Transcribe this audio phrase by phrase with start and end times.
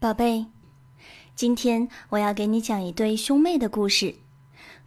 [0.00, 0.46] 宝贝，
[1.34, 4.14] 今天我要给你讲一对兄妹的故事。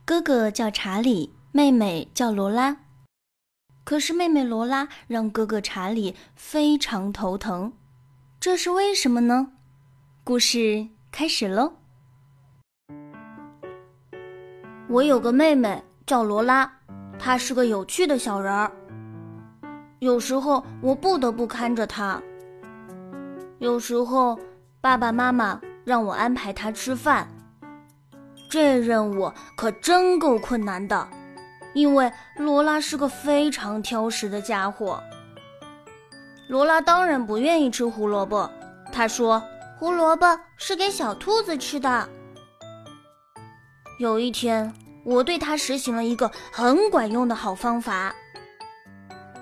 [0.05, 2.77] 哥哥叫查理，妹妹叫罗拉。
[3.83, 7.73] 可是妹妹罗拉让哥哥查理非常头疼，
[8.39, 9.51] 这是为什么呢？
[10.23, 11.73] 故事开始喽。
[14.87, 16.71] 我有个妹妹叫罗拉，
[17.19, 18.71] 她是个有趣的小人儿。
[19.99, 22.23] 有时候我不得不看着她，
[23.59, 24.39] 有时候。
[24.81, 27.27] 爸爸妈妈让我安排他吃饭，
[28.49, 31.07] 这任务可真够困难的，
[31.75, 34.99] 因为罗拉是个非常挑食的家伙。
[36.49, 38.49] 罗拉当然不愿意吃胡萝卜，
[38.91, 39.43] 她说
[39.77, 40.25] ：“胡萝卜
[40.57, 42.09] 是给小兔子吃的。”
[43.99, 44.73] 有一天，
[45.05, 48.15] 我对她实行了一个很管用的好方法。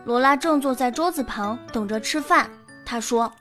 [0.03, 2.49] 罗拉正坐在桌子旁等着吃饭，
[2.85, 3.31] 她说：“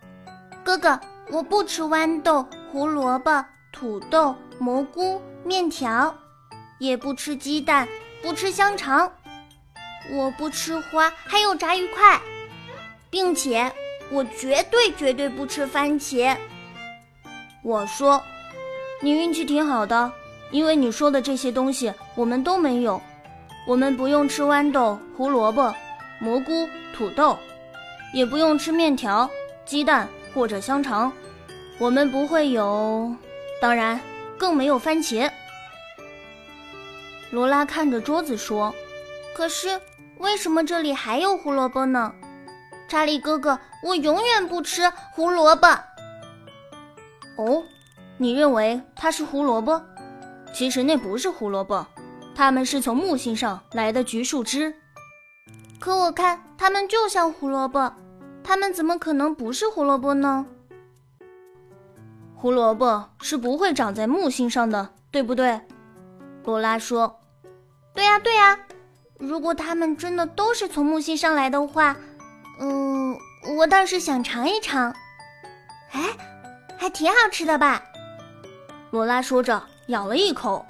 [0.62, 0.97] 哥哥。”
[1.31, 6.15] 我不吃豌豆、胡萝卜、土豆、蘑菇、面条，
[6.79, 7.87] 也不吃鸡蛋，
[8.23, 9.12] 不吃香肠，
[10.11, 12.19] 我不吃花，还有炸鱼块，
[13.11, 13.70] 并且
[14.11, 16.35] 我绝对绝对不吃番茄。
[17.63, 18.23] 我说，
[19.03, 20.11] 你运气挺好的，
[20.51, 22.98] 因为你说的这些东西我们都没有，
[23.67, 25.75] 我们不用吃豌豆、胡萝卜、
[26.20, 27.39] 蘑菇、土豆，
[28.15, 29.29] 也不用吃面条、
[29.67, 30.09] 鸡蛋。
[30.39, 31.12] 或者香肠，
[31.78, 33.12] 我们不会有，
[33.61, 34.00] 当然
[34.39, 35.28] 更没有番茄。
[37.33, 38.72] 罗拉看着桌子说
[39.34, 39.80] ：“可是
[40.19, 42.14] 为什么这里还有胡萝卜呢？”
[42.89, 45.67] 查理哥哥，我永远不吃胡萝卜。
[47.36, 47.64] 哦，
[48.17, 49.83] 你认为它是胡萝卜？
[50.55, 51.84] 其实那不是胡萝卜，
[52.36, 54.73] 它们是从木星上来的橘树枝。
[55.80, 57.92] 可我看它们就像胡萝卜。
[58.49, 60.47] 它们怎么可能不是胡萝卜呢？
[62.35, 65.61] 胡萝卜是不会长在木星上的，对不对？
[66.45, 67.21] 罗拉说
[67.93, 68.59] ：“对呀，对呀。
[69.19, 71.95] 如果它们真的都是从木星上来的话，
[72.58, 73.14] 嗯，
[73.58, 74.95] 我倒是想尝一尝。
[75.92, 76.17] 哎，
[76.79, 77.85] 还挺好吃的吧？”
[78.91, 80.64] 罗拉说着，咬了一口。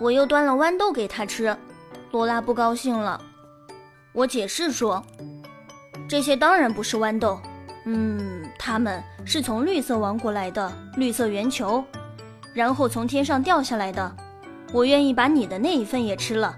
[0.00, 1.56] 我又端了豌豆给他吃，
[2.12, 3.20] 罗拉不高兴了。
[4.12, 5.04] 我解释说。
[6.14, 7.40] 这些当然不是豌豆，
[7.86, 11.84] 嗯，它们是从绿色王国来的绿色圆球，
[12.52, 14.14] 然后从天上掉下来的。
[14.72, 16.56] 我愿意把你的那一份也吃了。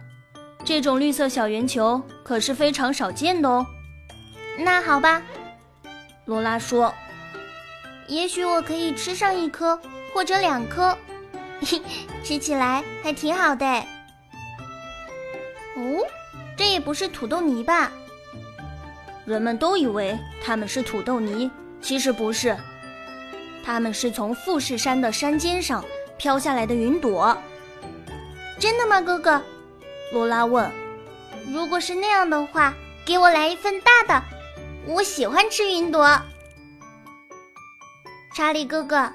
[0.63, 3.67] 这种绿色小圆球可是非常少见的哦。
[4.59, 5.23] 那好吧，
[6.27, 6.93] 罗拉说，
[8.09, 9.81] 也许我可以吃上一颗
[10.13, 10.95] 或者两颗，
[12.23, 13.65] 吃起来还挺好的。
[13.65, 16.07] 哦，
[16.59, 17.91] 这也不是土豆泥吧？
[19.27, 21.51] 人们都以为它们是土豆泥，
[21.81, 22.57] 其实不是，
[23.65, 25.85] 它们是从富士山的山尖上
[26.17, 27.37] 飘下来的云朵。
[28.59, 29.43] 真的吗，哥哥？
[30.13, 30.71] 罗拉问。
[31.53, 32.73] 如果是那样的话，
[33.05, 34.25] 给我来一份大的，
[34.87, 36.23] 我喜欢吃云朵。
[38.35, 39.13] 查理哥哥，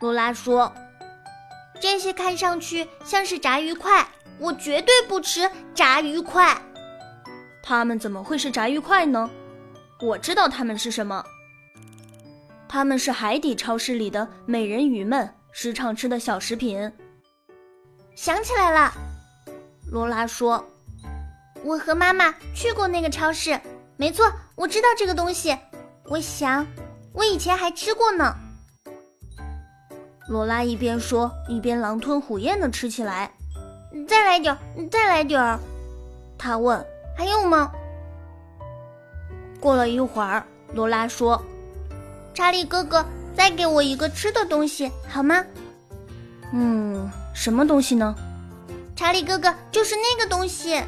[0.00, 0.72] 罗拉说，
[1.78, 4.08] 这些看上去像是炸鱼块，
[4.38, 6.56] 我绝对不吃炸鱼块。
[7.68, 9.28] 它们怎么会是炸鱼块呢？
[10.00, 11.24] 我知道它们是什么。
[12.68, 16.92] 它们是海底超市里的美人鱼们时常吃的小食品。
[18.14, 18.92] 想起来了，
[19.90, 20.64] 罗拉说
[21.64, 23.60] ：“我和妈妈去过那个超市，
[23.96, 25.58] 没错，我知道这个东西。
[26.04, 26.64] 我想，
[27.12, 28.32] 我以前还吃过呢。”
[30.30, 33.32] 罗拉一边说，一边狼吞虎咽地吃起来。
[34.06, 35.58] 再来点儿，再来点儿，
[36.38, 36.86] 他问。
[37.16, 37.72] 还有吗？
[39.58, 40.44] 过了一会儿，
[40.74, 41.42] 罗拉说
[42.34, 43.04] ：“查理哥哥，
[43.34, 45.42] 再给我一个吃的东西好吗
[46.52, 48.14] ？”“嗯，什么东西呢
[48.94, 50.82] ？”“查理哥哥，就是那个东西。”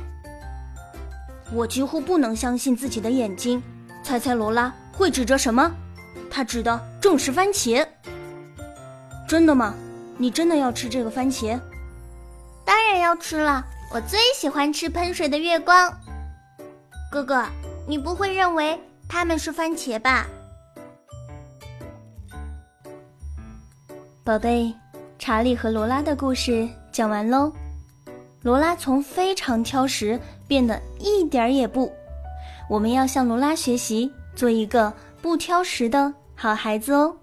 [1.53, 3.63] 我几乎不能相信自己的眼睛。
[4.05, 5.71] 猜猜罗拉会指着什么？
[6.31, 7.87] 他指的正是番茄。
[9.27, 9.75] 真的吗？
[10.19, 11.59] 你真的要吃这个番茄？
[12.65, 15.91] 当然要吃了，我最喜欢吃喷水的月光。
[17.11, 17.43] 哥哥，
[17.87, 18.79] 你不会认为
[19.09, 20.27] 他们是番茄吧？
[24.23, 24.75] 宝贝，
[25.19, 27.51] 查理和罗拉的故事讲完喽。
[28.43, 31.91] 罗拉从非常挑食变得一点儿也不。
[32.69, 37.17] 我们要向罗拉学习，做一个不挑食的好孩子哦。